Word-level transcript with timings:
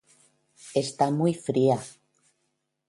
está 0.83 1.05
muy 1.19 1.35
fría. 1.35 1.77